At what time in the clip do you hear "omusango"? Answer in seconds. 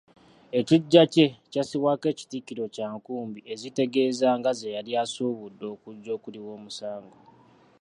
6.57-7.17